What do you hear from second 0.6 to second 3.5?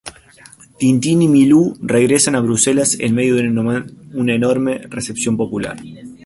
Tintín y Milú regresan a Bruselas en medio de